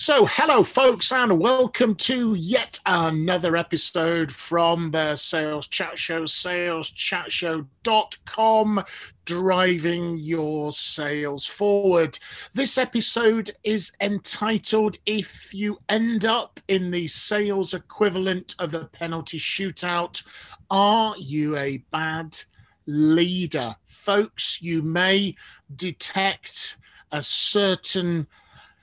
[0.00, 8.84] So, hello, folks, and welcome to yet another episode from the Sales Chat Show, saleschatshow.com,
[9.24, 12.16] driving your sales forward.
[12.54, 19.40] This episode is entitled If You End Up in the Sales Equivalent of a Penalty
[19.40, 20.24] Shootout,
[20.70, 22.38] Are You a Bad
[22.86, 23.74] Leader?
[23.86, 25.34] Folks, you may
[25.74, 26.76] detect
[27.10, 28.28] a certain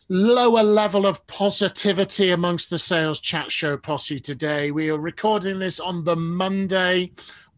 [0.08, 4.72] lower level of positivity amongst the sales chat show posse today.
[4.72, 7.12] We are recording this on the Monday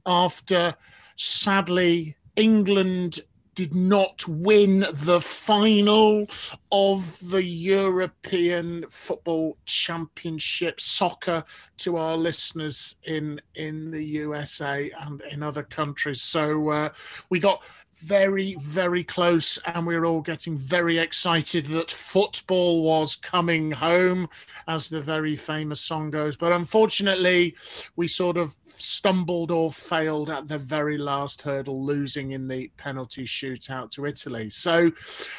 [0.06, 0.76] after,
[1.18, 3.20] sadly, England
[3.58, 6.28] did not win the final
[6.72, 11.44] of the European Football Championship soccer
[11.78, 16.22] to our listeners in in the USA and in other countries.
[16.22, 16.90] So uh,
[17.32, 17.64] we got
[18.00, 24.30] very, very close, and we were all getting very excited that football was coming home,
[24.68, 26.36] as the very famous song goes.
[26.36, 27.56] But unfortunately,
[27.96, 33.26] we sort of stumbled or failed at the very last hurdle, losing in the penalty
[33.26, 34.50] shootout to Italy.
[34.50, 34.92] So,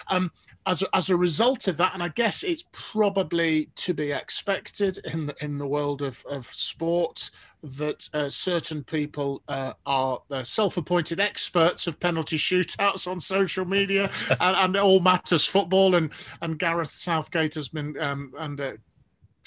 [0.08, 0.30] um,
[0.66, 4.98] as a, as a result of that, and I guess it's probably to be expected
[5.12, 7.30] in the, in the world of, of sport,
[7.62, 14.10] that uh, certain people uh, are uh, self-appointed experts of penalty shootouts on social media
[14.40, 15.94] and, and, all matters football.
[15.94, 16.10] And
[16.42, 18.78] and Gareth Southgate has been um, under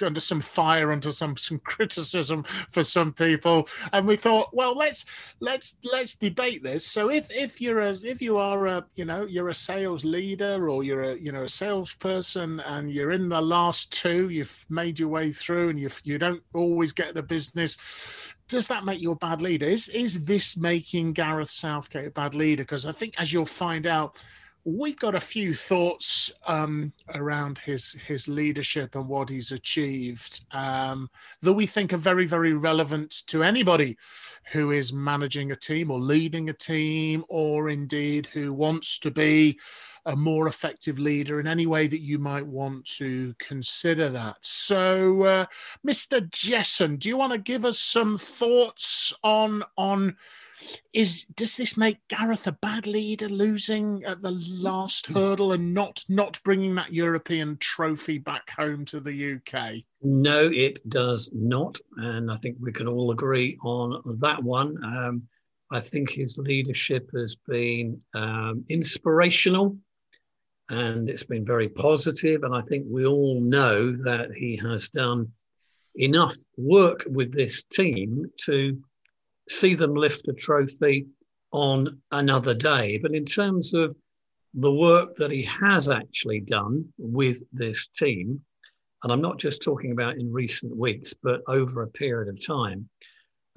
[0.04, 5.06] under some fire, under some some criticism for some people, and we thought, well, let's
[5.40, 6.86] let's let's debate this.
[6.86, 10.70] So if if you're a if you are a you know you're a sales leader
[10.70, 15.00] or you're a you know a salesperson and you're in the last two, you've made
[15.00, 17.78] your way through, and you you don't always get the business.
[18.48, 19.66] Does that make you a bad leader?
[19.66, 22.64] Is is this making Gareth Southgate a bad leader?
[22.64, 24.22] Because I think, as you'll find out,
[24.64, 31.10] we've got a few thoughts um, around his his leadership and what he's achieved um,
[31.42, 33.98] that we think are very very relevant to anybody
[34.52, 39.60] who is managing a team or leading a team or indeed who wants to be
[40.06, 44.36] a more effective leader in any way that you might want to consider that.
[44.42, 45.46] So uh,
[45.86, 50.16] mr jesson do you want to give us some thoughts on on
[50.94, 56.04] is does this make Gareth a bad leader, losing at the last hurdle and not
[56.10, 59.84] not bringing that European trophy back home to the UK?
[60.02, 64.84] No, it does not, and I think we can all agree on that one.
[64.84, 65.24] Um,
[65.72, 69.78] I think his leadership has been um, inspirational
[70.72, 72.44] and it's been very positive.
[72.44, 75.32] And I think we all know that he has done
[75.96, 78.82] enough work with this team to
[79.52, 81.08] see them lift a trophy
[81.52, 82.98] on another day.
[83.02, 83.96] But in terms of
[84.54, 88.42] the work that he has actually done with this team,
[89.04, 92.90] and I'm not just talking about in recent weeks, but over a period of time.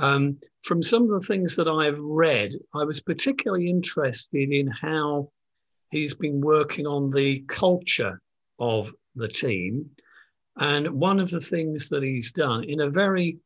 [0.01, 5.31] Um, from some of the things that I've read, I was particularly interested in how
[5.91, 8.21] he's been working on the culture
[8.59, 9.91] of the team.
[10.57, 13.39] And one of the things that he's done in a very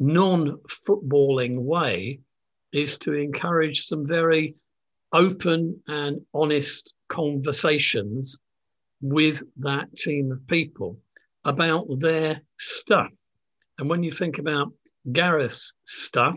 [0.00, 2.20] non footballing way
[2.72, 4.56] is to encourage some very
[5.12, 8.38] open and honest conversations
[9.02, 10.98] with that team of people
[11.44, 13.10] about their stuff.
[13.78, 14.72] And when you think about
[15.12, 16.36] Gareth's stuff,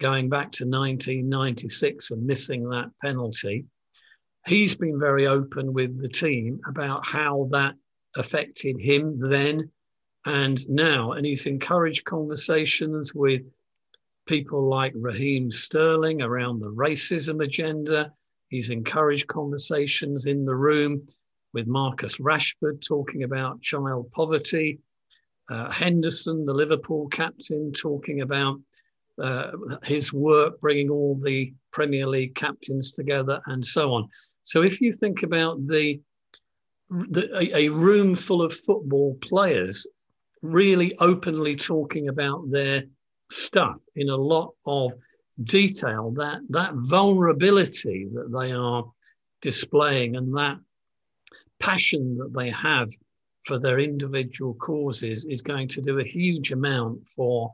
[0.00, 3.66] going back to 1996 and missing that penalty,
[4.46, 7.74] he's been very open with the team about how that
[8.16, 9.70] affected him then
[10.26, 11.12] and now.
[11.12, 13.42] And he's encouraged conversations with
[14.26, 18.12] people like Raheem Sterling around the racism agenda.
[18.48, 21.06] He's encouraged conversations in the room
[21.52, 24.78] with Marcus Rashford talking about child poverty.
[25.50, 28.60] Uh, Henderson, the Liverpool captain, talking about
[29.20, 29.50] uh,
[29.82, 34.08] his work bringing all the Premier League captains together and so on.
[34.42, 36.00] So if you think about the,
[36.90, 39.86] the a, a room full of football players
[40.42, 42.84] really openly talking about their
[43.30, 44.92] stuff in a lot of
[45.44, 48.84] detail that that vulnerability that they are
[49.40, 50.58] displaying and that
[51.60, 52.88] passion that they have
[53.44, 57.52] for their individual causes is going to do a huge amount for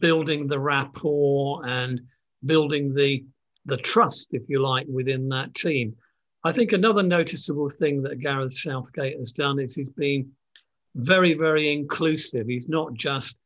[0.00, 2.00] building the rapport and
[2.44, 3.24] building the
[3.64, 5.94] the trust, if you like, within that team.
[6.42, 10.32] I think another noticeable thing that Gareth Southgate has done is he's been
[10.94, 12.46] very, very inclusive.
[12.46, 13.36] He's not just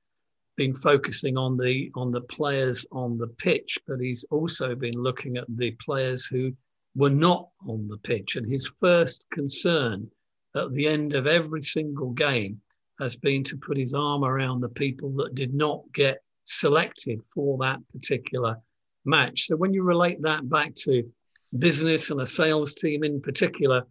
[0.56, 5.36] been focusing on the on the players on the pitch, but he's also been looking
[5.36, 6.52] at the players who
[6.94, 8.36] were not on the pitch.
[8.36, 10.10] And his first concern
[10.56, 12.60] at the end of every single game
[12.98, 17.58] has been to put his arm around the people that did not get selected for
[17.58, 18.56] that particular
[19.04, 19.46] match.
[19.46, 21.02] So when you relate that back to
[21.58, 23.84] business and a sales team in particular,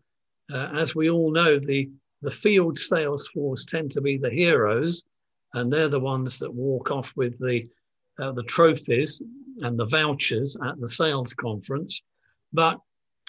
[0.52, 1.90] uh, as we all know, the
[2.26, 5.04] the field sales force tend to be the heroes,
[5.54, 7.66] and they're the ones that walk off with the
[8.20, 9.22] uh, the trophies
[9.62, 12.02] and the vouchers at the sales conference.
[12.52, 12.80] But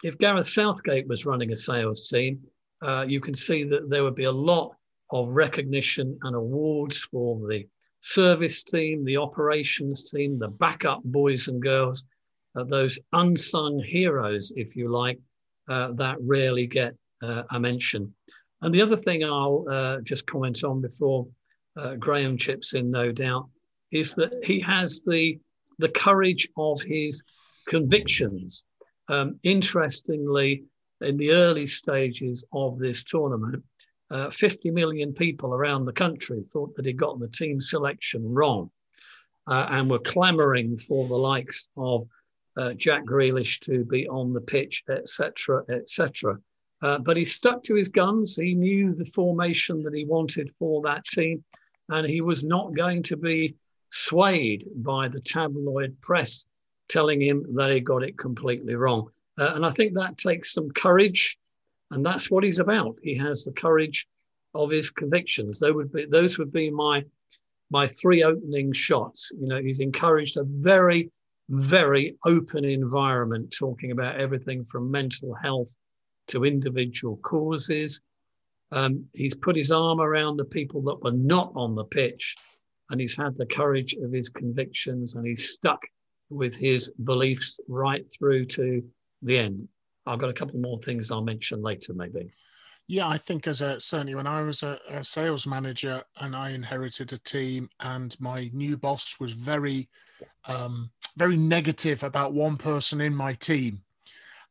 [0.03, 2.41] if Gareth Southgate was running a sales team,
[2.83, 4.73] uh, you can see that there would be a lot
[5.11, 7.67] of recognition and awards for the
[8.01, 12.05] service team, the operations team, the backup boys and girls,
[12.57, 15.19] uh, those unsung heroes, if you like,
[15.69, 18.13] uh, that rarely get uh, a mention.
[18.63, 21.27] And the other thing I'll uh, just comment on before
[21.77, 23.49] uh, Graham chips in, no doubt,
[23.93, 25.39] is that he has the
[25.79, 27.23] the courage of his
[27.69, 28.65] convictions.
[29.09, 30.65] Um, interestingly,
[31.03, 33.63] in the early stages of this tournament,
[34.11, 38.71] uh, 50 million people around the country thought that he got the team selection wrong
[39.47, 42.09] uh, and were clamouring for the likes of
[42.57, 46.39] uh, Jack Grealish to be on the pitch, etc., etc.
[46.83, 48.37] Uh, but he stuck to his guns.
[48.37, 51.43] He knew the formation that he wanted for that team,
[51.89, 53.57] and he was not going to be
[53.91, 56.45] swayed by the tabloid press
[56.89, 59.09] telling him that he got it completely wrong.
[59.39, 61.39] Uh, and I think that takes some courage
[61.91, 62.97] and that's what he's about.
[63.03, 64.07] He has the courage
[64.55, 65.59] of his convictions.
[65.59, 67.05] Those would be those would be my
[67.71, 69.31] my three opening shots.
[69.39, 71.11] You know, he's encouraged a very
[71.49, 75.77] very open environment, talking about everything from mental health
[76.29, 78.01] to individual causes.
[78.73, 82.35] Um, he's put his arm around the people that were not on the pitch,
[82.91, 85.81] and he's had the courage of his convictions, and he's stuck
[86.31, 88.83] with his beliefs right through to
[89.23, 89.69] the end.
[90.07, 92.33] I've got a couple more things I'll mention later, maybe.
[92.89, 96.51] Yeah, I think as a certainly when I was a, a, sales manager and I
[96.51, 99.89] inherited a team, and my new boss was very,
[100.47, 103.83] um, very negative about one person in my team,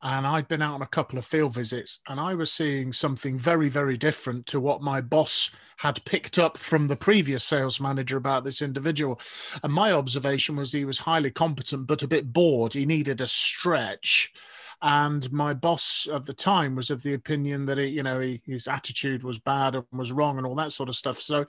[0.06, 3.40] and I'd been out on a couple of field visits, and I was seeing something
[3.40, 8.16] very, very different to what my boss had picked up from the previous sales manager
[8.16, 9.20] about this individual.
[9.64, 12.74] And my observation was he was highly competent, but a bit bored.
[12.74, 14.32] He needed a stretch
[14.82, 18.42] and my boss at the time was of the opinion that he, you know, he,
[18.46, 21.20] his attitude was bad and was wrong and all that sort of stuff.
[21.20, 21.46] So,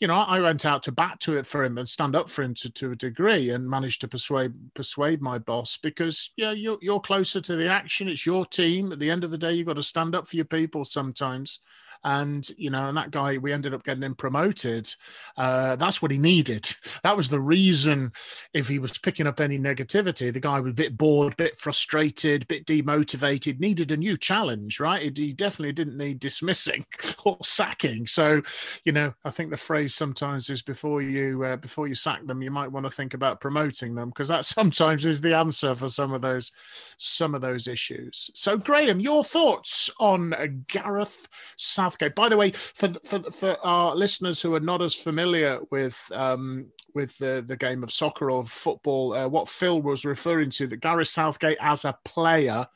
[0.00, 2.42] you know, I went out to bat to it for him and stand up for
[2.42, 6.78] him to, to a degree and managed to persuade persuade my boss because yeah, you're
[6.80, 8.08] you're closer to the action.
[8.08, 8.92] It's your team.
[8.92, 11.60] At the end of the day, you've got to stand up for your people sometimes
[12.04, 14.92] and you know and that guy we ended up getting him promoted.
[15.36, 16.70] Uh, that's what he needed.
[17.02, 18.12] That was the reason
[18.52, 21.56] if he was picking up any negativity the guy was a bit bored a bit
[21.56, 25.16] frustrated a bit demotivated needed a new challenge right?
[25.16, 26.84] He definitely didn't need dismissing
[27.24, 28.06] or sacking.
[28.06, 28.42] So
[28.84, 32.42] you know i think the phrase sometimes is before you uh, before you sack them
[32.42, 35.88] you might want to think about promoting them because that sometimes is the answer for
[35.88, 36.52] some of those
[36.96, 38.30] some of those issues.
[38.34, 42.14] So graham your thoughts on gareth south Southgate.
[42.14, 46.66] By the way, for for for our listeners who are not as familiar with um,
[46.94, 50.80] with the the game of soccer or football, uh, what Phil was referring to, that
[50.80, 52.66] Gareth Southgate as a player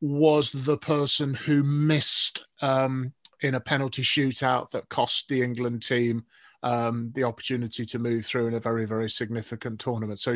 [0.00, 6.24] was the person who missed um, in a penalty shootout that cost the England team
[6.64, 10.18] um, the opportunity to move through in a very, very significant tournament.
[10.18, 10.34] So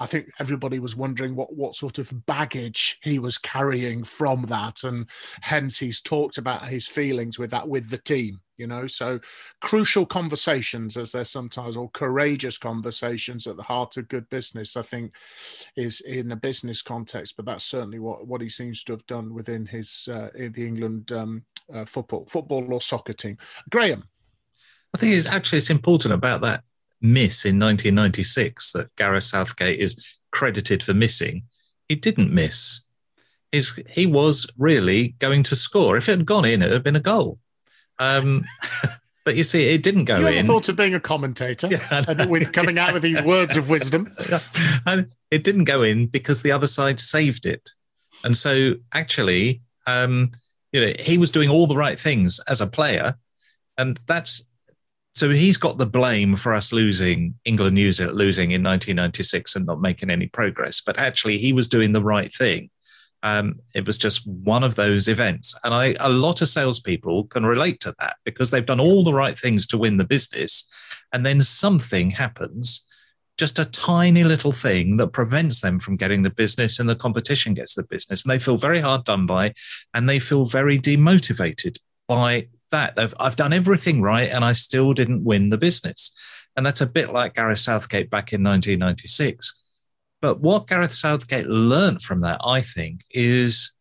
[0.00, 4.82] I think everybody was wondering what what sort of baggage he was carrying from that,
[4.82, 5.08] and
[5.40, 8.40] hence he's talked about his feelings with that with the team.
[8.56, 9.20] You know, so
[9.60, 14.76] crucial conversations, as they're sometimes, or courageous conversations at the heart of good business.
[14.76, 15.14] I think
[15.76, 19.32] is in a business context, but that's certainly what what he seems to have done
[19.32, 23.38] within his uh, in the England um, uh, football football or soccer team.
[23.70, 24.02] Graham.
[24.98, 26.64] I think it's actually it's important about that
[27.00, 31.44] miss in 1996 that Gareth Southgate is credited for missing.
[31.88, 32.82] He didn't miss.
[33.52, 35.96] His, he was really going to score.
[35.96, 37.38] If it had gone in, it would have been a goal.
[38.00, 38.44] Um,
[39.24, 40.48] but you see, it didn't go you in.
[40.48, 44.12] thought of being a commentator yeah, and with coming out with these words of wisdom.
[44.84, 47.70] And it didn't go in because the other side saved it.
[48.24, 50.32] And so, actually, um,
[50.72, 53.14] you know, he was doing all the right things as a player,
[53.76, 54.47] and that's
[55.18, 59.80] so he's got the blame for us losing England Zealand losing in 1996 and not
[59.80, 60.80] making any progress.
[60.80, 62.70] But actually, he was doing the right thing.
[63.24, 67.44] Um, it was just one of those events, and I a lot of salespeople can
[67.44, 70.70] relate to that because they've done all the right things to win the business,
[71.12, 72.86] and then something happens,
[73.36, 77.54] just a tiny little thing that prevents them from getting the business, and the competition
[77.54, 79.52] gets the business, and they feel very hard done by,
[79.94, 82.98] and they feel very demotivated by that.
[82.98, 86.14] I've, I've done everything right and I still didn't win the business.
[86.56, 89.62] And that's a bit like Gareth Southgate back in 1996.
[90.20, 93.74] But what Gareth Southgate learned from that, I think, is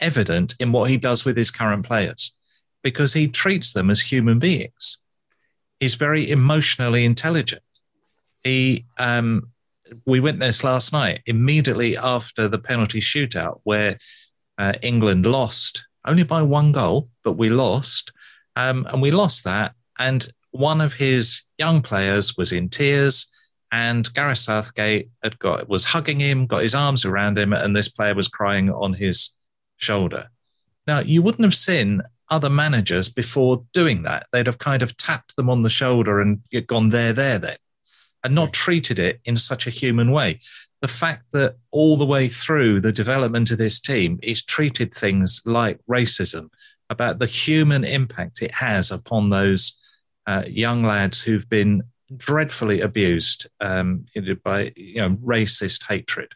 [0.00, 2.36] evident in what he does with his current players
[2.82, 4.98] because he treats them as human beings.
[5.80, 7.62] He's very emotionally intelligent.
[8.42, 9.50] He, um,
[10.04, 13.98] we witnessed last night, immediately after the penalty shootout, where
[14.58, 18.12] uh, England lost only by one goal, but we lost.
[18.56, 19.74] Um, and we lost that.
[19.98, 23.30] And one of his young players was in tears,
[23.70, 27.88] and Gareth Southgate had got was hugging him, got his arms around him, and this
[27.88, 29.36] player was crying on his
[29.76, 30.28] shoulder.
[30.86, 34.26] Now, you wouldn't have seen other managers before doing that.
[34.32, 37.56] They'd have kind of tapped them on the shoulder and gone there, there, then,
[38.24, 40.40] and not treated it in such a human way.
[40.80, 45.42] The fact that all the way through the development of this team is treated things
[45.44, 46.50] like racism,
[46.90, 49.78] about the human impact it has upon those
[50.26, 51.82] uh, young lads who've been
[52.16, 54.06] dreadfully abused um,
[54.44, 56.32] by you know racist hatred.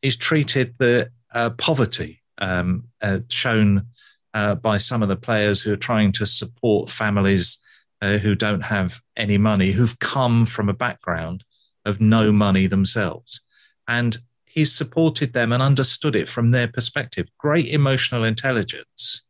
[0.00, 3.86] He's treated the uh, poverty um, uh, shown
[4.34, 7.58] uh, by some of the players who are trying to support families
[8.00, 11.44] uh, who don't have any money, who've come from a background
[11.84, 13.44] of no money themselves,
[13.88, 17.28] and he's supported them and understood it from their perspective.
[17.38, 19.24] Great emotional intelligence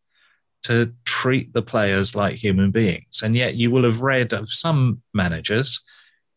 [0.64, 3.22] to treat the players like human beings.
[3.22, 5.84] And yet you will have read of some managers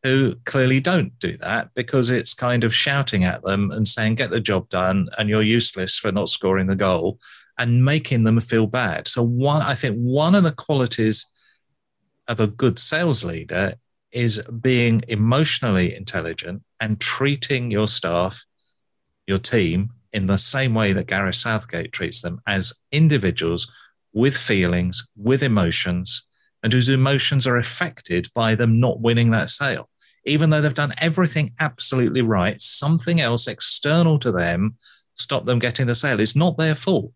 [0.03, 4.29] who clearly don't do that because it's kind of shouting at them and saying, get
[4.29, 7.19] the job done and you're useless for not scoring the goal
[7.57, 9.07] and making them feel bad.
[9.07, 11.31] So one, I think one of the qualities
[12.27, 13.75] of a good sales leader
[14.11, 18.45] is being emotionally intelligent and treating your staff,
[19.27, 23.71] your team in the same way that Gareth Southgate treats them as individuals
[24.15, 26.27] with feelings, with emotions,
[26.63, 29.89] and whose emotions are affected by them not winning that sale.
[30.25, 34.75] Even though they've done everything absolutely right, something else external to them
[35.13, 36.19] stopped them getting the sale.
[36.19, 37.13] It's not their fault.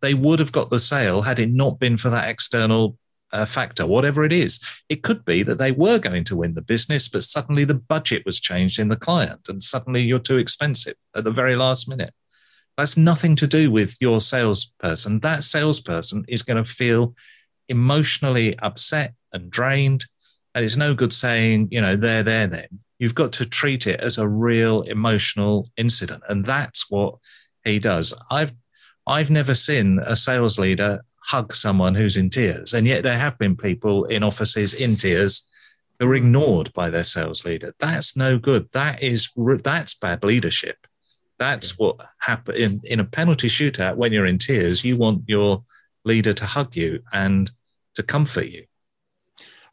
[0.00, 2.96] They would have got the sale had it not been for that external
[3.32, 4.60] uh, factor, whatever it is.
[4.88, 8.24] It could be that they were going to win the business, but suddenly the budget
[8.24, 12.14] was changed in the client, and suddenly you're too expensive at the very last minute.
[12.80, 15.20] That's nothing to do with your salesperson.
[15.20, 17.14] That salesperson is going to feel
[17.68, 20.06] emotionally upset and drained.
[20.54, 22.68] And it's no good saying, you know, there, there, then.
[22.98, 26.22] You've got to treat it as a real emotional incident.
[26.30, 27.16] And that's what
[27.66, 28.14] he does.
[28.30, 28.54] I've
[29.06, 32.72] I've never seen a sales leader hug someone who's in tears.
[32.72, 35.46] And yet there have been people in offices in tears
[35.98, 37.72] who are ignored by their sales leader.
[37.78, 38.70] That's no good.
[38.72, 40.86] That is that's bad leadership.
[41.40, 44.84] That's what happen in, in a penalty shootout when you're in tears.
[44.84, 45.64] You want your
[46.04, 47.50] leader to hug you and
[47.94, 48.64] to comfort you.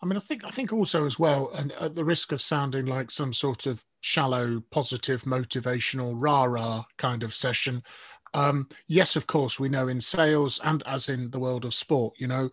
[0.02, 2.86] I mean, I think I think also as well, and at the risk of sounding
[2.86, 7.84] like some sort of shallow, positive, motivational rah rah kind of session.
[8.34, 12.14] Um, yes, of course, we know in sales and as in the world of sport,
[12.18, 12.50] you know,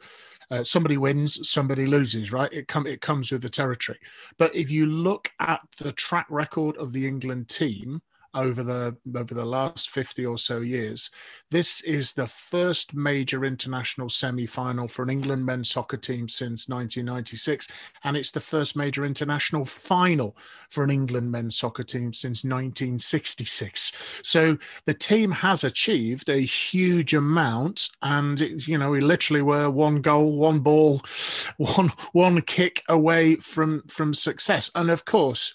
[0.50, 2.52] uh, somebody wins, somebody loses, right?
[2.52, 3.99] It come it comes with the territory.
[4.38, 8.02] But if you look at the track record of the England team,
[8.35, 11.11] over the over the last 50 or so years.
[11.50, 17.69] This is the first major international semi-final for an England men's soccer team since 1996
[18.03, 20.37] and it's the first major international final
[20.69, 24.21] for an England men's soccer team since 1966.
[24.23, 29.71] So the team has achieved a huge amount and it, you know we literally were
[29.71, 31.03] one goal, one ball,
[31.57, 34.71] one one kick away from from success.
[34.75, 35.55] And of course,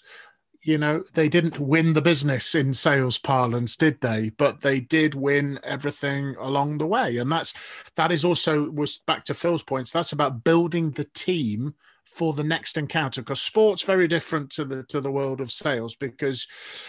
[0.62, 4.30] you know, they didn't win the business in sales parlance, did they?
[4.36, 7.16] But they did win everything along the way.
[7.16, 7.54] And that's
[7.96, 9.90] that is also was back to Phil's points.
[9.90, 11.74] That's about building the team
[12.10, 15.94] for the next encounter because sport's very different to the to the world of sales
[15.94, 16.46] because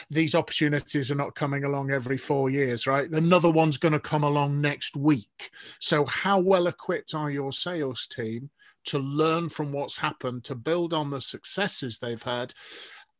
[0.10, 4.24] these opportunities are not coming along every four years right another one's going to come
[4.24, 8.50] along next week so how well equipped are your sales team
[8.84, 12.52] to learn from what's happened to build on the successes they've had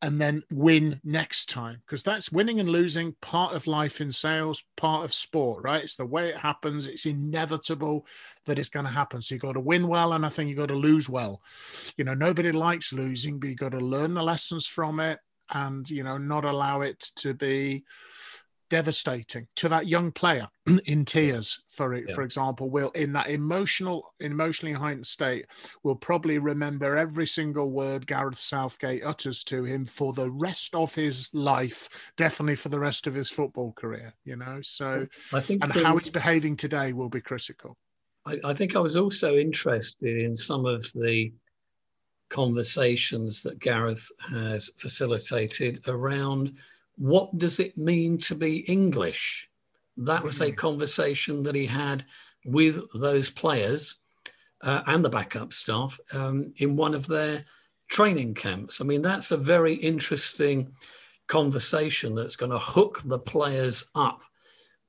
[0.02, 4.64] and then win next time because that's winning and losing part of life in sales
[4.76, 5.84] part of sport right?
[5.84, 6.86] It's the way it happens.
[6.86, 8.06] It's inevitable
[8.46, 9.22] that it's going to happen.
[9.22, 11.40] So you've got to win well and i think you've got to lose well.
[11.96, 15.20] You know nobody likes losing but you've got to learn the lessons from it
[15.54, 17.84] and you know not allow it to be
[18.72, 20.48] devastating to that young player
[20.86, 22.14] in tears for yeah.
[22.14, 25.44] for example will in that emotional emotionally heightened state
[25.82, 30.94] will probably remember every single word gareth southgate utters to him for the rest of
[30.94, 31.86] his life
[32.16, 34.58] definitely for the rest of his football career you know?
[34.62, 37.76] So i think and the, how he's behaving today will be critical.
[38.24, 41.30] I, I think i was also interested in some of the
[42.30, 46.54] conversations that gareth has facilitated around
[46.96, 49.48] what does it mean to be English?
[49.96, 50.56] That was a mm.
[50.56, 52.04] conversation that he had
[52.44, 53.96] with those players
[54.62, 57.44] uh, and the backup staff um, in one of their
[57.88, 58.80] training camps.
[58.80, 60.72] I mean, that's a very interesting
[61.26, 64.22] conversation that's going to hook the players up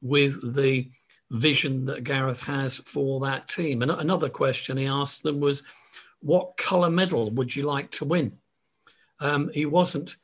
[0.01, 0.89] with the
[1.31, 3.81] vision that Gareth has for that team.
[3.81, 5.63] And another question he asked them was,
[6.21, 8.37] What colour medal would you like to win?
[9.19, 10.17] Um, he wasn't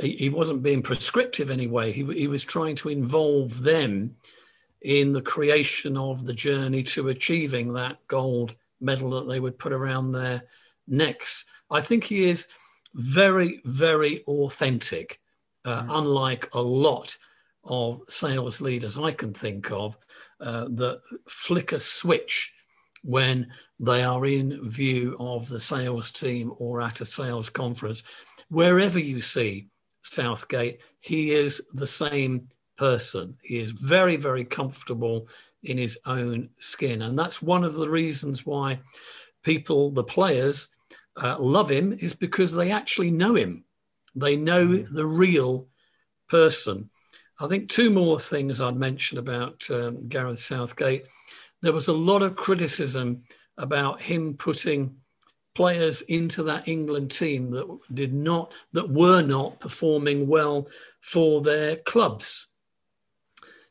[0.00, 1.92] he, he wasn't being prescriptive anyway.
[1.92, 4.16] He, he was trying to involve them
[4.82, 9.72] in the creation of the journey to achieving that gold medal that they would put
[9.72, 10.42] around their
[10.86, 11.44] necks.
[11.70, 12.46] I think he is
[12.94, 15.20] very, very authentic,
[15.64, 15.86] uh, mm.
[15.90, 17.18] unlike a lot
[17.64, 19.98] of sales leaders I can think of
[20.40, 22.54] uh, that flick a switch
[23.02, 28.02] when they are in view of the sales team or at a sales conference.
[28.48, 29.68] Wherever you see
[30.12, 33.36] Southgate, he is the same person.
[33.42, 35.28] He is very, very comfortable
[35.62, 37.02] in his own skin.
[37.02, 38.80] And that's one of the reasons why
[39.42, 40.68] people, the players,
[41.16, 43.64] uh, love him, is because they actually know him.
[44.14, 44.92] They know mm.
[44.92, 45.68] the real
[46.28, 46.90] person.
[47.40, 51.06] I think two more things I'd mention about um, Gareth Southgate.
[51.62, 53.24] There was a lot of criticism
[53.56, 54.96] about him putting
[55.58, 60.68] players into that England team that did not that were not performing well
[61.00, 62.46] for their clubs.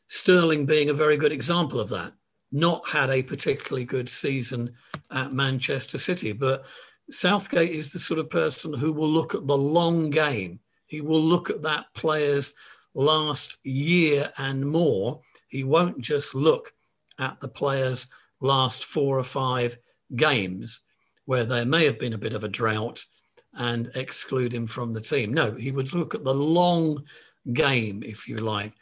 [0.06, 2.12] Sterling being a very good example of that.
[2.52, 4.74] Not had a particularly good season
[5.10, 6.66] at Manchester City, but
[7.10, 10.60] Southgate is the sort of person who will look at the long game.
[10.84, 12.52] He will look at that player's
[12.92, 15.22] last year and more.
[15.48, 16.74] He won't just look
[17.18, 18.08] at the player's
[18.42, 19.78] last four or five
[20.14, 20.82] games
[21.28, 23.04] where there may have been a bit of a drought
[23.52, 25.30] and exclude him from the team.
[25.30, 27.04] No, he would look at the long
[27.52, 28.72] game, if you like.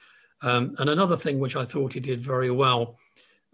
[0.42, 2.98] Um, and another thing which I thought he did very well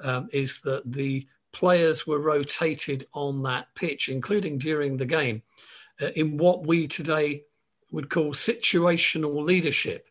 [0.00, 5.42] um, is that the players were rotated on that pitch, including during the game,
[5.98, 7.44] uh, in what we today
[7.92, 10.06] would call situational leadership.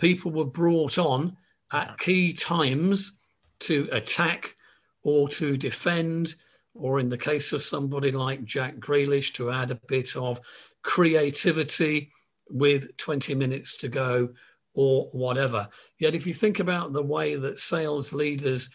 [0.00, 1.36] People were brought on
[1.70, 3.12] at key times
[3.60, 4.56] to attack
[5.04, 6.34] or to defend
[6.74, 10.40] or in the case of somebody like Jack Grealish, to add a bit of
[10.82, 12.10] creativity
[12.50, 14.30] with 20 minutes to go
[14.74, 15.68] or whatever.
[15.98, 18.68] Yet, if you think about the way that sales leaders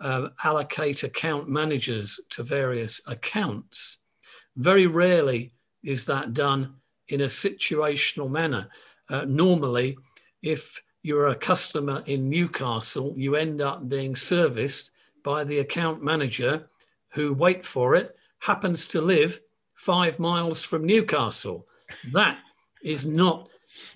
[0.00, 3.98] uh, allocate account managers to various accounts,
[4.56, 5.52] very rarely
[5.84, 6.74] is that done
[7.08, 8.68] in a situational manner.
[9.08, 9.96] Uh, normally,
[10.42, 14.90] if you're a customer in Newcastle, you end up being serviced
[15.22, 16.68] by the account manager
[17.16, 19.40] who, wait for it, happens to live
[19.74, 21.66] five miles from Newcastle.
[22.12, 22.38] That
[22.84, 23.48] is not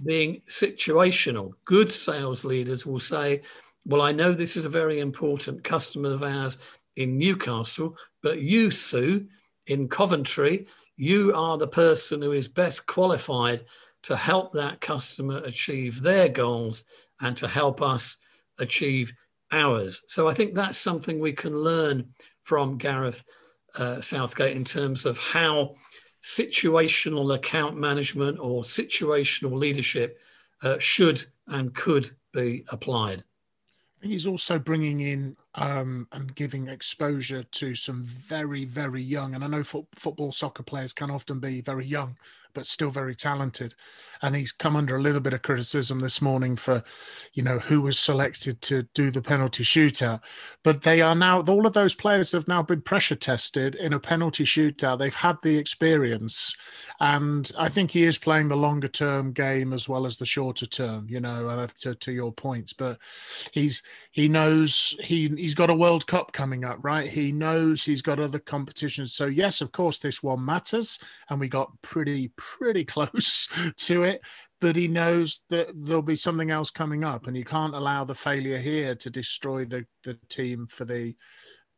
[0.04, 1.52] being situational.
[1.66, 3.42] Good sales leaders will say,
[3.84, 6.56] Well, I know this is a very important customer of ours
[6.96, 9.26] in Newcastle, but you, Sue,
[9.66, 13.66] in Coventry, you are the person who is best qualified
[14.04, 16.84] to help that customer achieve their goals
[17.20, 18.16] and to help us
[18.58, 19.12] achieve
[19.52, 20.02] ours.
[20.06, 22.14] So I think that's something we can learn
[22.50, 23.24] from Gareth
[23.76, 25.76] uh, Southgate in terms of how
[26.20, 30.18] situational account management or situational leadership
[30.64, 33.22] uh, should and could be applied.
[34.02, 39.48] He's also bringing in um, and giving exposure to some very, very young, and I
[39.48, 42.16] know fo- football, soccer players can often be very young,
[42.52, 43.74] but still very talented.
[44.22, 46.82] And he's come under a little bit of criticism this morning for,
[47.32, 50.20] you know, who was selected to do the penalty shootout.
[50.62, 54.00] But they are now, all of those players have now been pressure tested in a
[54.00, 54.98] penalty shootout.
[54.98, 56.54] They've had the experience.
[56.98, 60.66] And I think he is playing the longer term game as well as the shorter
[60.66, 62.74] term, you know, uh, to, to your points.
[62.74, 62.98] But
[63.52, 67.08] he's, he knows he, he's he's got a World Cup coming up, right?
[67.08, 69.14] He knows he's got other competitions.
[69.14, 74.20] So yes, of course, this one matters, and we got pretty pretty close to it.
[74.60, 78.14] But he knows that there'll be something else coming up, and you can't allow the
[78.14, 81.16] failure here to destroy the the team for the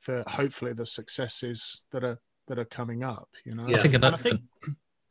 [0.00, 3.30] for hopefully the successes that are that are coming up.
[3.46, 3.78] You know, yeah.
[3.78, 4.40] I think another, I think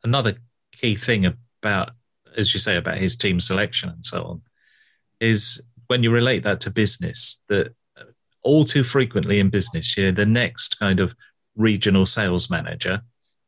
[0.04, 0.34] another
[0.70, 1.90] key thing about,
[2.36, 4.42] as you say, about his team selection and so on,
[5.18, 7.74] is when you relate that to business, that
[8.42, 11.14] all too frequently in business, you know, the next kind of
[11.56, 13.02] regional sales manager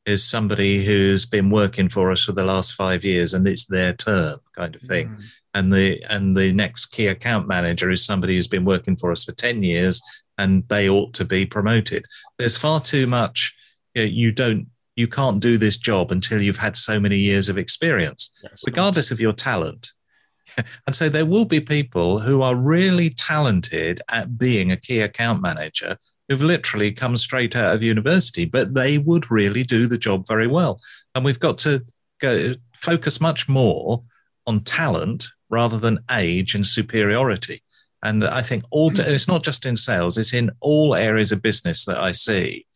[0.07, 3.95] is somebody who's been working for us for the last five years and it's their
[3.95, 5.09] turn kind of thing.
[5.09, 5.25] Mm.
[5.55, 9.25] And the and the next key account manager is somebody who's been working for us
[9.25, 10.03] for 10 years
[10.37, 12.05] and they ought to be promoted.
[12.39, 13.57] There's far too much
[13.95, 17.49] you, know, you don't you can't do this job until you've had so many years
[17.49, 19.93] of experience, yes, regardless of your talent.
[20.87, 25.43] and so there will be people who are really talented at being a key account
[25.43, 25.97] manager
[26.29, 30.47] who've literally come straight out of university, but they would really do the job very
[30.47, 30.81] well.
[31.15, 31.85] And we've got to
[32.21, 34.03] go focus much more
[34.47, 37.61] on talent rather than age and superiority.
[38.03, 39.07] And I think all mm.
[39.07, 42.67] it's not just in sales; it's in all areas of business that I see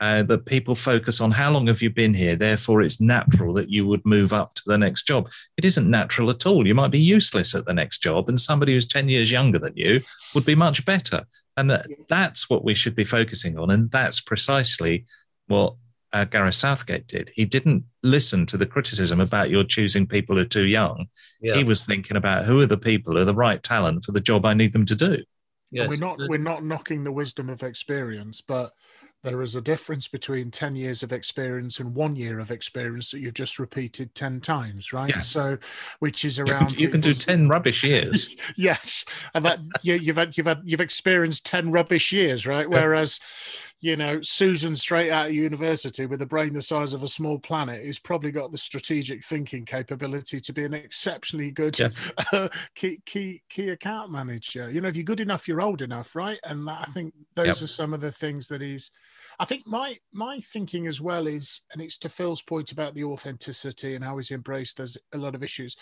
[0.00, 3.70] uh, that people focus on how long have you been here therefore it's natural that
[3.70, 6.90] you would move up to the next job it isn't natural at all you might
[6.90, 10.00] be useless at the next job and somebody who's 10 years younger than you
[10.34, 11.24] would be much better
[11.56, 15.04] and that's what we should be focusing on and that's precisely
[15.48, 15.74] what
[16.12, 17.30] uh, Gareth Southgate did.
[17.34, 21.06] He didn't listen to the criticism about you're choosing people who are too young.
[21.40, 21.54] Yeah.
[21.54, 24.20] He was thinking about who are the people who are the right talent for the
[24.20, 25.18] job I need them to do.
[25.70, 25.90] Yes.
[25.90, 28.72] We're not we're not knocking the wisdom of experience, but
[29.24, 33.20] there is a difference between 10 years of experience and one year of experience that
[33.20, 35.10] you've just repeated 10 times right?
[35.10, 35.20] Yeah.
[35.20, 35.58] so
[35.98, 38.36] which is around you can do 10 rubbish years.
[38.56, 39.04] Yes
[39.34, 42.68] and that you, you've had you've had you've experienced 10 rubbish years right?
[42.68, 43.20] Whereas
[43.80, 47.38] you know susan straight out of university with a brain the size of a small
[47.38, 51.90] planet who's probably got the strategic thinking capability to be an exceptionally good yeah.
[52.32, 56.16] uh, key key key account manager you know if you're good enough you're old enough
[56.16, 57.62] right and that, i think those yep.
[57.62, 58.90] are some of the things that he's
[59.40, 63.04] I think my my thinking as well is, and it's to Phil's point about the
[63.04, 64.76] authenticity and how he's embraced.
[64.76, 65.76] There's a lot of issues.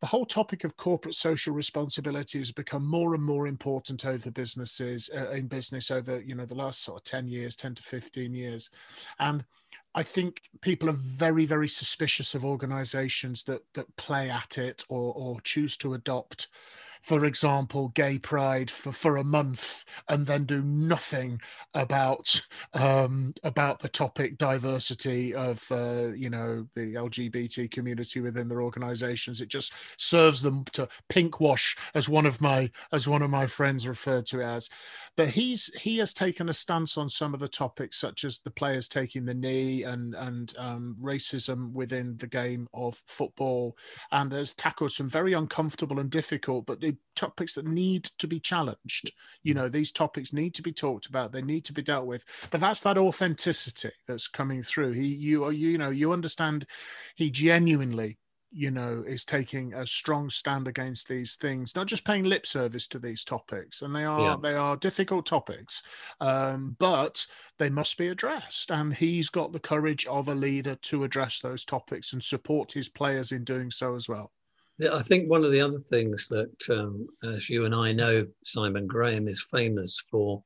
[0.00, 5.10] The whole topic of corporate social responsibility has become more and more important over businesses
[5.14, 8.34] uh, in business over you know the last sort of ten years, ten to fifteen
[8.34, 8.70] years,
[9.18, 9.44] and
[9.94, 15.12] I think people are very, very suspicious of organisations that that play at it or
[15.14, 16.48] or choose to adopt
[17.02, 21.40] for example, gay pride for, for a month and then do nothing
[21.74, 22.40] about
[22.74, 29.40] um, about the topic diversity of uh, you know the LGBT community within their organisations.
[29.40, 33.46] It just serves them to pink wash, as one of my as one of my
[33.46, 34.68] friends referred to it as.
[35.16, 38.50] But he's he has taken a stance on some of the topics, such as the
[38.50, 43.76] players taking the knee and and um, racism within the game of football,
[44.12, 46.80] and has tackled some very uncomfortable and difficult, but
[47.16, 49.12] topics that need to be challenged.
[49.42, 51.32] You know, these topics need to be talked about.
[51.32, 52.24] They need to be dealt with.
[52.50, 54.92] But that's that authenticity that's coming through.
[54.92, 56.66] He, you, you know, you understand.
[57.16, 58.18] He genuinely
[58.52, 62.88] you know is taking a strong stand against these things not just paying lip service
[62.88, 64.36] to these topics and they are yeah.
[64.42, 65.82] they are difficult topics
[66.20, 67.24] um, but
[67.58, 71.64] they must be addressed and he's got the courage of a leader to address those
[71.64, 74.32] topics and support his players in doing so as well
[74.92, 78.86] I think one of the other things that, um, as you and I know, Simon
[78.86, 80.42] Graham is famous for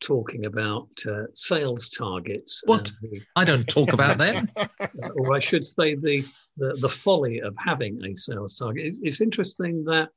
[0.00, 2.62] talking about uh, sales targets.
[2.66, 2.90] What?
[3.36, 4.44] I don't talk about them.
[5.16, 6.24] or I should say the,
[6.56, 8.86] the, the folly of having a sales target.
[8.86, 10.08] It's, it's interesting that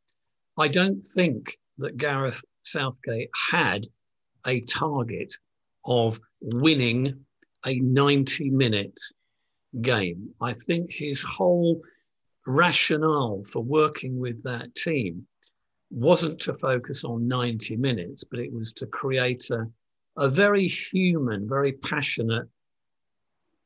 [0.57, 3.87] I don't think that Gareth Southgate had
[4.45, 5.33] a target
[5.85, 7.25] of winning
[7.65, 8.99] a 90 minute
[9.81, 10.29] game.
[10.41, 11.81] I think his whole
[12.49, 15.25] rationale for working with that team
[15.91, 19.65] wasn't to focus on 90 minutes, but it was to create a,
[20.17, 22.47] a very human, very passionate,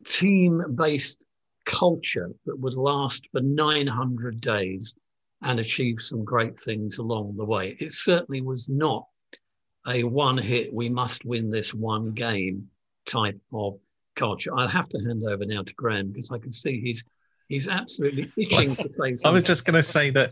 [0.09, 1.19] team based
[1.65, 4.95] culture that would last for 900 days
[5.41, 7.75] and achieve some great things along the way.
[7.79, 9.07] It certainly was not
[9.87, 12.69] a one hit, we must win this one game
[13.05, 13.79] type of
[14.15, 14.57] culture.
[14.57, 17.03] I'll have to hand over now to Graham because I can see he's
[17.47, 20.31] He's absolutely itching to say I was just going to say that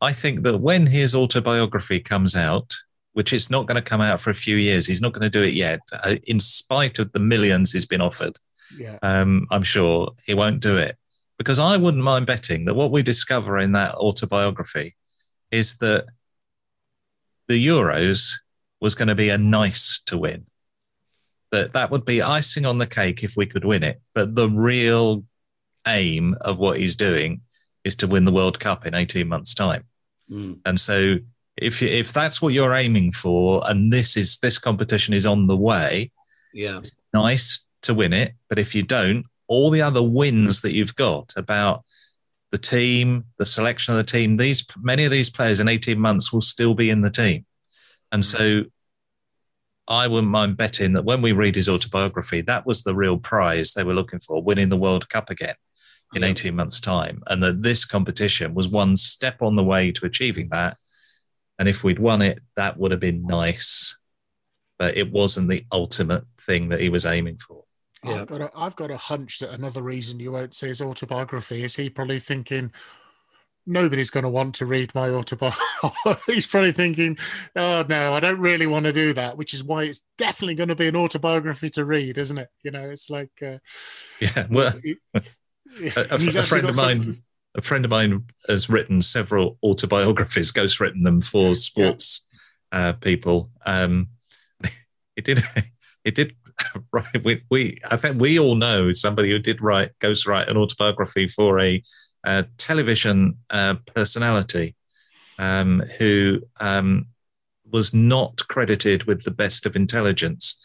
[0.00, 2.74] I think that when his autobiography comes out,
[3.12, 5.38] which is not going to come out for a few years, he's not going to
[5.38, 8.38] do it yet, uh, in spite of the millions he's been offered.
[8.78, 8.98] Yeah.
[9.02, 10.96] Um, I'm sure he won't do it
[11.38, 14.94] because I wouldn't mind betting that what we discover in that autobiography
[15.50, 16.04] is that
[17.48, 18.34] the Euros
[18.80, 20.46] was going to be a nice to win.
[21.50, 24.00] That that would be icing on the cake if we could win it.
[24.14, 25.24] But the real
[25.86, 27.40] aim of what he's doing
[27.84, 29.84] is to win the World Cup in 18 months' time.
[30.30, 30.60] Mm.
[30.66, 31.16] And so
[31.56, 35.56] if if that's what you're aiming for and this is this competition is on the
[35.56, 36.10] way,
[36.52, 36.78] Yeah.
[36.78, 38.34] it's nice to win it.
[38.48, 41.84] But if you don't, all the other wins that you've got about
[42.52, 46.32] the team, the selection of the team, these many of these players in 18 months
[46.32, 47.46] will still be in the team.
[48.12, 48.64] And so
[49.88, 53.72] I wouldn't mind betting that when we read his autobiography, that was the real prize
[53.72, 55.54] they were looking for, winning the World Cup again
[56.14, 57.22] in 18 months' time.
[57.26, 60.76] And that this competition was one step on the way to achieving that.
[61.58, 63.98] And if we'd won it, that would have been nice.
[64.78, 67.64] But it wasn't the ultimate thing that he was aiming for.
[68.02, 68.22] Yeah.
[68.22, 71.62] I've got a, I've got a hunch that another reason you won't see his autobiography
[71.62, 72.72] is he probably thinking
[73.66, 75.60] nobody's going to want to read my autobiography.
[76.32, 77.18] He's probably thinking,
[77.56, 80.70] oh no, I don't really want to do that, which is why it's definitely going
[80.70, 82.48] to be an autobiography to read, isn't it?
[82.62, 83.58] You know, it's like uh,
[84.20, 84.46] Yeah.
[84.50, 84.96] Well, he-
[85.96, 87.22] a, a- a friend of mine something
[87.56, 92.24] a friend of mine has written several autobiographies ghostwritten them for sports
[92.70, 93.50] uh, people.
[93.66, 94.08] Um
[95.16, 95.40] he did
[96.04, 96.36] he did
[96.92, 101.26] write we, we i think we all know somebody who did write ghostwrite an autobiography
[101.26, 101.82] for a,
[102.26, 104.76] uh television uh, personality
[105.38, 107.06] um who um
[107.64, 110.56] was not credited with the best of intelligence.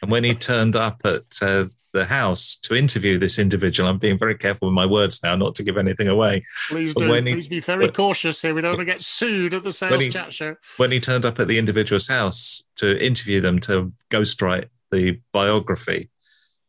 [0.00, 3.88] And when he turned up at uh, the house to interview this individual.
[3.88, 6.42] I'm being very careful with my words now, not to give anything away.
[6.70, 7.08] Please do.
[7.08, 8.54] when he- Please be very when- cautious here.
[8.54, 10.56] We don't want to get sued at the sales he- chat show.
[10.78, 16.10] When he turned up at the individual's house to interview them to ghostwrite the biography,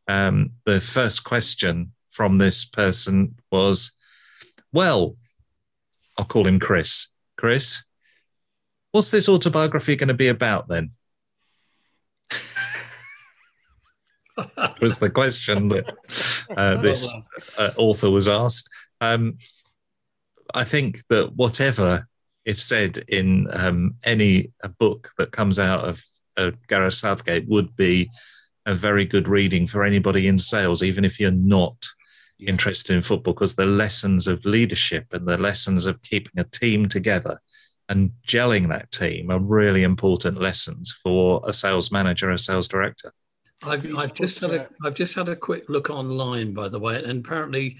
[0.07, 3.93] um, the first question from this person was,
[4.71, 5.15] "Well,
[6.17, 7.07] I'll call him Chris.
[7.37, 7.85] Chris,
[8.91, 10.91] what's this autobiography going to be about then?"
[14.81, 15.95] Was the question that
[16.57, 17.11] uh, this
[17.57, 18.69] Oh, uh, author was asked.
[19.01, 19.37] Um,
[20.53, 22.07] I think that whatever
[22.45, 26.03] is said in um, any a book that comes out of
[26.37, 28.09] uh, Gareth Southgate would be
[28.65, 31.75] a very good reading for anybody in sales, even if you're not
[32.39, 36.87] interested in football, because the lessons of leadership and the lessons of keeping a team
[36.89, 37.39] together
[37.89, 43.11] and gelling that team are really important lessons for a sales manager, a sales director.
[43.65, 47.03] I've, I've just had a I've just had a quick look online, by the way,
[47.03, 47.77] and apparently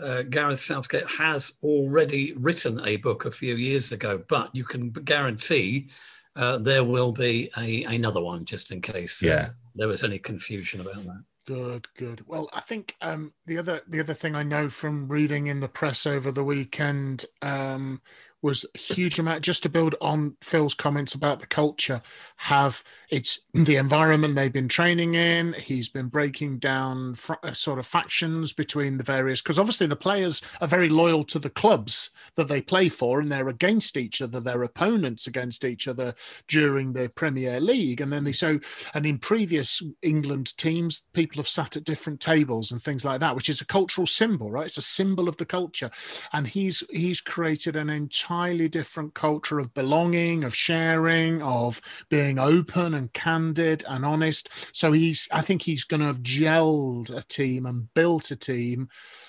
[0.00, 4.22] uh, Gareth Southgate has already written a book a few years ago.
[4.28, 5.88] But you can guarantee
[6.36, 9.50] uh, there will be a, another one, just in case uh, Yeah.
[9.74, 11.24] there was any confusion about that.
[11.46, 12.24] Good, good.
[12.28, 15.68] Well, I think um, the other the other thing I know from reading in the
[15.68, 18.00] press over the weekend um,
[18.40, 19.42] was a huge amount.
[19.42, 22.02] Just to build on Phil's comments about the culture,
[22.36, 25.52] have it's the environment they've been training in.
[25.54, 29.96] He's been breaking down fr- uh, sort of factions between the various because obviously the
[29.96, 34.22] players are very loyal to the clubs that they play for, and they're against each
[34.22, 34.40] other.
[34.40, 36.14] They're opponents against each other
[36.46, 38.60] during the Premier League, and then they so
[38.94, 43.34] and in previous England teams, people have sat at different tables and things like that,
[43.34, 44.66] which is a cultural symbol, right?
[44.66, 45.90] It's a symbol of the culture.
[46.32, 52.99] And he's he's created an entirely different culture of belonging, of sharing, of being open
[53.00, 54.48] and candid and honest.
[54.76, 58.88] So he's I think he's going to have gelled a team and built a team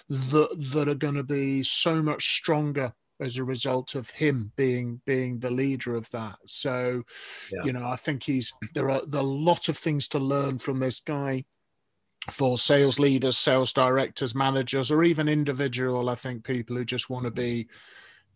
[0.10, 5.02] that that are going to be so much stronger as a result of him being
[5.06, 6.38] being the leader of that.
[6.46, 7.04] So,
[7.52, 7.64] Yeah.
[7.66, 10.58] you know, I think he's there are there are a lot of things to learn
[10.58, 11.46] from this guy
[12.30, 16.10] for sales leaders, sales directors, managers, or even individual.
[16.10, 17.68] I think people who just want to be,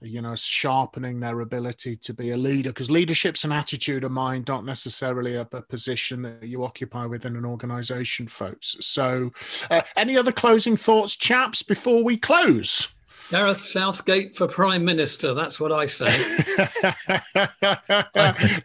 [0.05, 4.47] you know, sharpening their ability to be a leader because leadership's an attitude of mind,
[4.47, 8.77] not necessarily a, a position that you occupy within an organization, folks.
[8.79, 9.31] So,
[9.69, 12.94] uh, any other closing thoughts, chaps, before we close?
[13.31, 15.33] Gareth Southgate for Prime Minister.
[15.33, 16.11] That's what I say.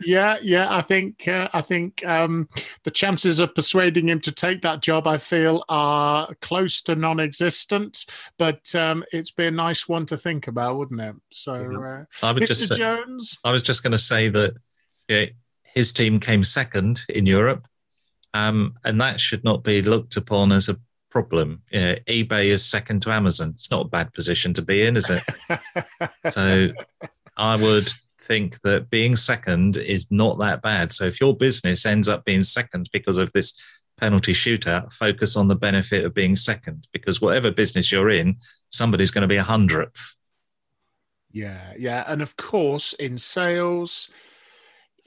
[0.05, 0.66] yeah, yeah.
[0.68, 2.49] I think uh, I think um,
[2.85, 8.05] the chances of persuading him to take that job, I feel, are close to non-existent.
[8.38, 11.16] But um, it's be a nice one to think about, wouldn't it?
[11.31, 12.46] So, uh, I would Mr.
[12.46, 13.38] just say, Jones.
[13.44, 14.55] I was just going to say that
[15.09, 15.27] yeah,
[15.62, 17.66] his team came second in Europe,
[18.35, 20.77] um, and that should not be looked upon as a
[21.11, 21.62] problem.
[21.70, 23.51] Yeah, eBay is second to Amazon.
[23.51, 25.23] It's not a bad position to be in, is it?
[26.29, 26.70] so
[27.37, 30.92] I would think that being second is not that bad.
[30.92, 35.49] So if your business ends up being second because of this penalty shootout, focus on
[35.49, 38.37] the benefit of being second because whatever business you're in,
[38.70, 40.16] somebody's going to be a hundredth.
[41.33, 44.11] Yeah, yeah, and of course, in sales,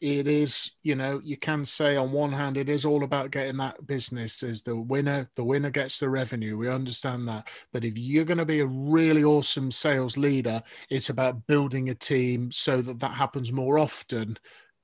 [0.03, 3.55] it is you know you can say on one hand it is all about getting
[3.55, 6.57] that business as the winner the winner gets the revenue.
[6.57, 7.47] We understand that.
[7.71, 11.95] But if you're going to be a really awesome sales leader it's about building a
[11.95, 14.37] team so that that happens more often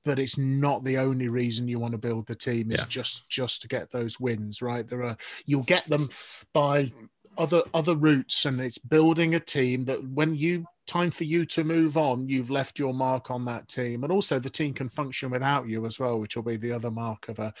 [0.06, 2.70] but it's not the only reason you want to build the team.
[2.70, 2.88] It's yeah.
[2.88, 4.88] just just to get those wins right?
[4.88, 6.08] There are you'll get them
[6.54, 6.90] by
[7.36, 11.62] other other routes and it's building a team that when you time for you to
[11.62, 14.02] move on, you've left your mark on that team.
[14.02, 16.90] And also the team can function without you as well, which will be the other
[16.90, 17.54] mark of a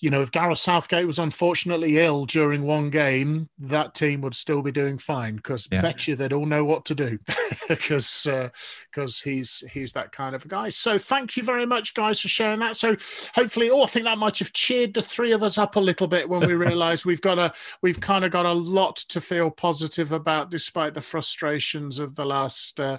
[0.00, 4.62] you know, if Gareth Southgate was unfortunately ill during one game, that team would still
[4.62, 5.82] be doing fine because yeah.
[5.82, 7.18] bet you they'd all know what to do
[7.68, 8.26] because
[8.90, 10.68] because uh, he's he's that kind of a guy.
[10.68, 12.76] So thank you very much, guys, for sharing that.
[12.76, 12.96] So
[13.34, 16.06] hopefully, oh, I think that might have cheered the three of us up a little
[16.06, 19.50] bit when we realised we've got a we've kind of got a lot to feel
[19.50, 22.80] positive about, despite the frustrations of the last.
[22.80, 22.98] Uh,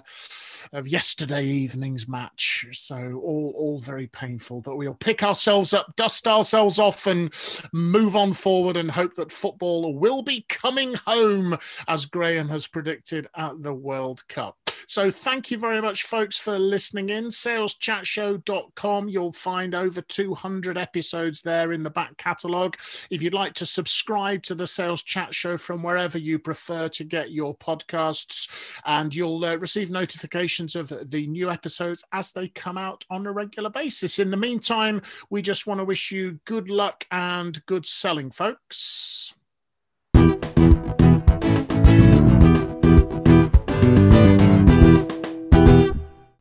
[0.72, 2.66] of yesterday evening's match.
[2.72, 7.32] So all all very painful, but we'll pick ourselves up, dust ourselves off, and
[7.72, 13.28] move on forward, and hope that football will be coming home, as Graham has predicted
[13.34, 14.56] at the World Cup.
[14.88, 17.26] So thank you very much, folks, for listening in.
[17.26, 19.08] SalesChatShow.com.
[19.10, 22.78] You'll find over 200 episodes there in the back catalogue.
[23.10, 27.04] If you'd like to subscribe to the Sales Chat Show from wherever you prefer to
[27.04, 28.48] get your podcasts,
[28.86, 33.32] and you'll uh, receive notifications of the new episodes as they come out on a
[33.32, 34.18] regular basis.
[34.18, 39.34] In the meantime, we just want to wish you good luck and good selling, folks.